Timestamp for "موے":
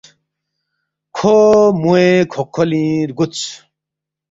1.81-2.07